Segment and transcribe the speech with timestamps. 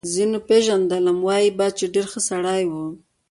[0.13, 2.73] ځینو چې پېژندلم وايي به چې ډېر ښه سړی و